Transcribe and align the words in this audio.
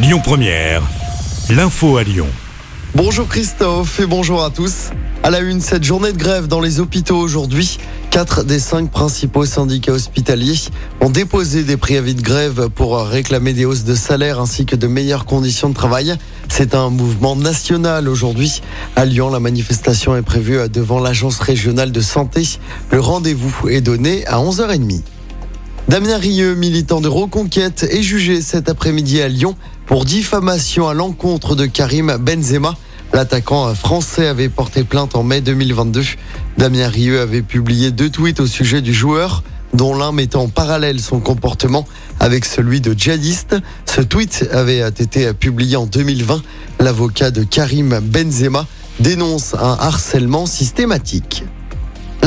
Lyon 0.00 0.20
Première, 0.22 0.80
l'info 1.50 1.96
à 1.96 2.04
Lyon. 2.04 2.28
Bonjour 2.94 3.26
Christophe 3.26 3.98
et 3.98 4.06
bonjour 4.06 4.44
à 4.44 4.50
tous. 4.50 4.90
À 5.24 5.30
la 5.30 5.40
une, 5.40 5.60
cette 5.60 5.82
journée 5.82 6.12
de 6.12 6.16
grève 6.16 6.46
dans 6.46 6.60
les 6.60 6.78
hôpitaux 6.78 7.16
aujourd'hui. 7.16 7.78
Quatre 8.10 8.44
des 8.44 8.60
cinq 8.60 8.92
principaux 8.92 9.44
syndicats 9.44 9.90
hospitaliers 9.90 10.54
ont 11.00 11.10
déposé 11.10 11.64
des 11.64 11.76
préavis 11.76 12.14
de 12.14 12.22
grève 12.22 12.68
pour 12.68 12.96
réclamer 12.96 13.54
des 13.54 13.64
hausses 13.64 13.82
de 13.82 13.96
salaire 13.96 14.38
ainsi 14.38 14.66
que 14.66 14.76
de 14.76 14.86
meilleures 14.86 15.24
conditions 15.24 15.68
de 15.68 15.74
travail. 15.74 16.14
C'est 16.48 16.76
un 16.76 16.90
mouvement 16.90 17.34
national 17.34 18.08
aujourd'hui. 18.08 18.62
À 18.94 19.04
Lyon, 19.04 19.30
la 19.30 19.40
manifestation 19.40 20.14
est 20.14 20.22
prévue 20.22 20.60
devant 20.68 21.00
l'agence 21.00 21.40
régionale 21.40 21.90
de 21.90 22.00
santé. 22.00 22.44
Le 22.92 23.00
rendez-vous 23.00 23.68
est 23.68 23.80
donné 23.80 24.24
à 24.28 24.38
11h30. 24.38 25.02
Damien 25.88 26.18
Rieu, 26.18 26.54
militant 26.54 27.00
de 27.00 27.08
Reconquête, 27.08 27.88
est 27.90 28.02
jugé 28.02 28.42
cet 28.42 28.68
après-midi 28.68 29.22
à 29.22 29.28
Lyon 29.28 29.56
pour 29.86 30.04
diffamation 30.04 30.86
à 30.86 30.92
l'encontre 30.92 31.54
de 31.54 31.64
Karim 31.64 32.14
Benzema. 32.20 32.76
L'attaquant 33.14 33.74
français 33.74 34.26
avait 34.26 34.50
porté 34.50 34.84
plainte 34.84 35.16
en 35.16 35.22
mai 35.22 35.40
2022. 35.40 36.02
Damien 36.58 36.88
Rieu 36.88 37.20
avait 37.20 37.40
publié 37.40 37.90
deux 37.90 38.10
tweets 38.10 38.38
au 38.40 38.46
sujet 38.46 38.82
du 38.82 38.92
joueur, 38.92 39.42
dont 39.72 39.96
l'un 39.96 40.12
mettait 40.12 40.36
en 40.36 40.48
parallèle 40.48 41.00
son 41.00 41.20
comportement 41.20 41.86
avec 42.20 42.44
celui 42.44 42.82
de 42.82 42.92
djihadiste. 42.92 43.56
Ce 43.86 44.02
tweet 44.02 44.46
avait 44.52 44.86
été 44.86 45.32
publié 45.32 45.76
en 45.76 45.86
2020. 45.86 46.42
L'avocat 46.80 47.30
de 47.30 47.44
Karim 47.44 47.98
Benzema 48.02 48.66
dénonce 49.00 49.54
un 49.54 49.78
harcèlement 49.80 50.44
systématique. 50.44 51.44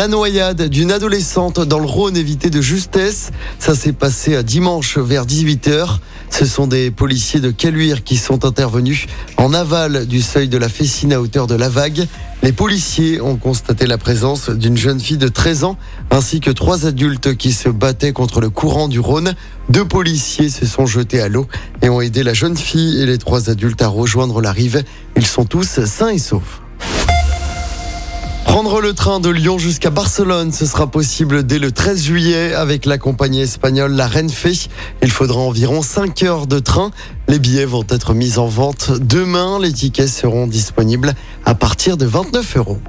La 0.00 0.08
noyade 0.08 0.62
d'une 0.70 0.92
adolescente 0.92 1.60
dans 1.60 1.78
le 1.78 1.84
Rhône 1.84 2.16
évitée 2.16 2.48
de 2.48 2.62
justesse. 2.62 3.32
Ça 3.58 3.74
s'est 3.74 3.92
passé 3.92 4.34
à 4.34 4.42
dimanche 4.42 4.96
vers 4.96 5.26
18h. 5.26 5.98
Ce 6.30 6.46
sont 6.46 6.66
des 6.66 6.90
policiers 6.90 7.40
de 7.40 7.50
Caluire 7.50 8.02
qui 8.02 8.16
sont 8.16 8.46
intervenus 8.46 9.08
en 9.36 9.52
aval 9.52 10.06
du 10.06 10.22
seuil 10.22 10.48
de 10.48 10.56
la 10.56 10.70
Fessine 10.70 11.12
à 11.12 11.20
hauteur 11.20 11.46
de 11.46 11.54
la 11.54 11.68
Vague. 11.68 12.06
Les 12.42 12.52
policiers 12.52 13.20
ont 13.20 13.36
constaté 13.36 13.86
la 13.86 13.98
présence 13.98 14.48
d'une 14.48 14.78
jeune 14.78 15.00
fille 15.00 15.18
de 15.18 15.28
13 15.28 15.64
ans 15.64 15.76
ainsi 16.10 16.40
que 16.40 16.50
trois 16.50 16.86
adultes 16.86 17.36
qui 17.36 17.52
se 17.52 17.68
battaient 17.68 18.14
contre 18.14 18.40
le 18.40 18.48
courant 18.48 18.88
du 18.88 19.00
Rhône. 19.00 19.34
Deux 19.68 19.84
policiers 19.84 20.48
se 20.48 20.64
sont 20.64 20.86
jetés 20.86 21.20
à 21.20 21.28
l'eau 21.28 21.46
et 21.82 21.90
ont 21.90 22.00
aidé 22.00 22.22
la 22.22 22.32
jeune 22.32 22.56
fille 22.56 23.02
et 23.02 23.04
les 23.04 23.18
trois 23.18 23.50
adultes 23.50 23.82
à 23.82 23.88
rejoindre 23.88 24.40
la 24.40 24.52
rive. 24.52 24.82
Ils 25.16 25.26
sont 25.26 25.44
tous 25.44 25.84
sains 25.84 26.08
et 26.08 26.18
saufs. 26.18 26.62
Prendre 28.50 28.80
le 28.80 28.94
train 28.94 29.20
de 29.20 29.30
Lyon 29.30 29.58
jusqu'à 29.58 29.90
Barcelone, 29.90 30.50
ce 30.50 30.66
sera 30.66 30.88
possible 30.88 31.44
dès 31.44 31.60
le 31.60 31.70
13 31.70 32.02
juillet 32.02 32.52
avec 32.52 32.84
la 32.84 32.98
compagnie 32.98 33.42
espagnole 33.42 33.92
La 33.92 34.08
Renfe. 34.08 34.44
Il 35.02 35.10
faudra 35.12 35.38
environ 35.38 35.82
5 35.82 36.24
heures 36.24 36.46
de 36.48 36.58
train. 36.58 36.90
Les 37.28 37.38
billets 37.38 37.64
vont 37.64 37.84
être 37.88 38.12
mis 38.12 38.38
en 38.38 38.48
vente 38.48 38.90
demain. 38.90 39.60
Les 39.60 39.72
tickets 39.72 40.08
seront 40.08 40.48
disponibles 40.48 41.14
à 41.44 41.54
partir 41.54 41.96
de 41.96 42.06
29 42.06 42.56
euros. 42.56 42.80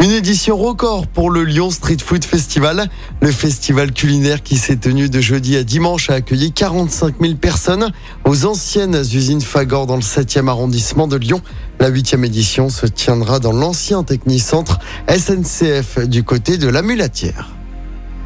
Une 0.00 0.12
édition 0.12 0.56
record 0.56 1.08
pour 1.08 1.28
le 1.28 1.42
Lyon 1.42 1.70
Street 1.72 1.96
Food 2.00 2.24
Festival. 2.24 2.88
Le 3.20 3.32
festival 3.32 3.92
culinaire 3.92 4.44
qui 4.44 4.56
s'est 4.56 4.76
tenu 4.76 5.10
de 5.10 5.20
jeudi 5.20 5.56
à 5.56 5.64
dimanche 5.64 6.08
a 6.08 6.14
accueilli 6.14 6.52
45 6.52 7.16
000 7.20 7.34
personnes 7.34 7.92
aux 8.24 8.46
anciennes 8.46 8.94
usines 8.94 9.40
Fagor 9.40 9.86
dans 9.86 9.96
le 9.96 10.02
7e 10.02 10.46
arrondissement 10.46 11.08
de 11.08 11.16
Lyon. 11.16 11.42
La 11.80 11.88
huitième 11.88 12.24
édition 12.24 12.68
se 12.68 12.86
tiendra 12.86 13.40
dans 13.40 13.52
l'ancien 13.52 14.04
technicentre 14.04 14.78
SNCF 15.08 16.06
du 16.06 16.22
côté 16.22 16.58
de 16.58 16.68
la 16.68 16.82
Mulatière. 16.82 17.57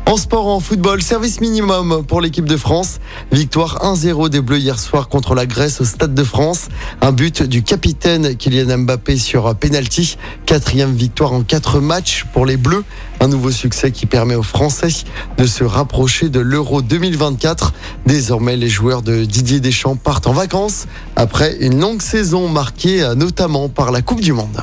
En 0.07 0.17
sport, 0.17 0.49
en 0.49 0.61
football, 0.61 1.01
service 1.01 1.41
minimum 1.41 2.05
pour 2.07 2.21
l'équipe 2.21 2.45
de 2.45 2.57
France. 2.57 2.99
Victoire 3.31 3.79
1-0 3.83 4.29
des 4.29 4.41
Bleus 4.41 4.59
hier 4.59 4.79
soir 4.79 5.09
contre 5.09 5.35
la 5.35 5.47
Grèce 5.47 5.81
au 5.81 5.85
Stade 5.85 6.13
de 6.13 6.25
France. 6.25 6.69
Un 7.01 7.13
but 7.13 7.43
du 7.43 7.63
capitaine 7.63 8.37
Kylian 8.37 8.79
Mbappé 8.79 9.17
sur 9.17 9.55
penalty. 9.55 10.19
Quatrième 10.45 10.93
victoire 10.93 11.33
en 11.33 11.43
quatre 11.43 11.81
matchs 11.81 12.27
pour 12.33 12.45
les 12.45 12.57
Bleus. 12.57 12.85
Un 13.21 13.29
nouveau 13.29 13.51
succès 13.51 13.91
qui 13.91 14.07
permet 14.07 14.35
aux 14.35 14.43
Français 14.43 14.89
de 15.39 15.47
se 15.47 15.65
rapprocher 15.65 16.29
de 16.29 16.41
l'Euro 16.41 16.83
2024. 16.83 17.73
Désormais, 18.05 18.57
les 18.57 18.69
joueurs 18.69 19.03
de 19.03 19.25
Didier 19.25 19.61
Deschamps 19.61 19.97
partent 19.97 20.27
en 20.27 20.33
vacances 20.33 20.87
après 21.17 21.57
une 21.61 21.81
longue 21.81 22.03
saison 22.03 22.49
marquée 22.49 23.13
notamment 23.17 23.69
par 23.69 23.93
la 23.93 24.03
Coupe 24.03 24.21
du 24.21 24.33
Monde. 24.33 24.63